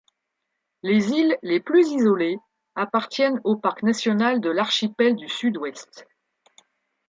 [0.81, 2.39] Les îles les plus isolées
[2.73, 6.07] appartiennent au parc national de l'archipel du sud-ouest.